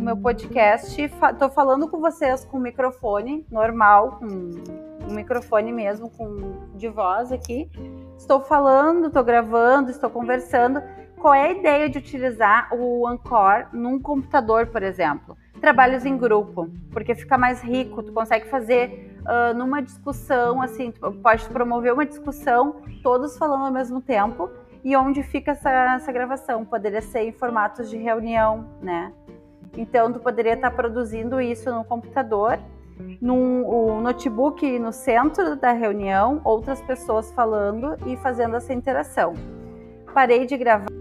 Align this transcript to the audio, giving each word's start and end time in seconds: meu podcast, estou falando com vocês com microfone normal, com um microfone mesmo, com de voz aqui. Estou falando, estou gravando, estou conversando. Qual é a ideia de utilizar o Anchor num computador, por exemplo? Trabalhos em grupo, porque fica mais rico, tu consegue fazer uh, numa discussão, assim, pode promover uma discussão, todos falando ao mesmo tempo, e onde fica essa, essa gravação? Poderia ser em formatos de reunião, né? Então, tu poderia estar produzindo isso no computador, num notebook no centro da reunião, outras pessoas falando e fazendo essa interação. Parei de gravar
meu 0.00 0.16
podcast, 0.16 1.00
estou 1.00 1.50
falando 1.50 1.88
com 1.88 2.00
vocês 2.00 2.44
com 2.44 2.58
microfone 2.58 3.46
normal, 3.50 4.18
com 4.18 4.26
um 4.26 5.14
microfone 5.14 5.72
mesmo, 5.72 6.10
com 6.10 6.68
de 6.74 6.88
voz 6.88 7.32
aqui. 7.32 7.70
Estou 8.16 8.40
falando, 8.40 9.08
estou 9.08 9.24
gravando, 9.24 9.90
estou 9.90 10.10
conversando. 10.10 10.82
Qual 11.18 11.34
é 11.34 11.48
a 11.48 11.52
ideia 11.52 11.88
de 11.88 11.98
utilizar 11.98 12.68
o 12.72 13.06
Anchor 13.06 13.66
num 13.72 14.00
computador, 14.00 14.66
por 14.66 14.82
exemplo? 14.82 15.36
Trabalhos 15.60 16.04
em 16.04 16.16
grupo, 16.16 16.70
porque 16.92 17.14
fica 17.14 17.36
mais 17.36 17.60
rico, 17.60 18.02
tu 18.02 18.12
consegue 18.12 18.48
fazer 18.48 19.18
uh, 19.22 19.56
numa 19.56 19.82
discussão, 19.82 20.62
assim, 20.62 20.92
pode 21.22 21.48
promover 21.48 21.92
uma 21.92 22.06
discussão, 22.06 22.76
todos 23.02 23.36
falando 23.36 23.64
ao 23.64 23.72
mesmo 23.72 24.00
tempo, 24.00 24.48
e 24.84 24.96
onde 24.96 25.22
fica 25.24 25.52
essa, 25.52 25.70
essa 25.96 26.12
gravação? 26.12 26.64
Poderia 26.64 27.02
ser 27.02 27.22
em 27.22 27.32
formatos 27.32 27.90
de 27.90 27.96
reunião, 27.96 28.68
né? 28.80 29.12
Então, 29.78 30.12
tu 30.12 30.18
poderia 30.18 30.54
estar 30.54 30.72
produzindo 30.72 31.40
isso 31.40 31.72
no 31.72 31.84
computador, 31.84 32.58
num 33.20 34.00
notebook 34.00 34.76
no 34.80 34.92
centro 34.92 35.54
da 35.54 35.70
reunião, 35.70 36.40
outras 36.42 36.82
pessoas 36.82 37.30
falando 37.32 37.96
e 38.04 38.16
fazendo 38.16 38.56
essa 38.56 38.74
interação. 38.74 39.34
Parei 40.12 40.46
de 40.46 40.56
gravar 40.56 40.97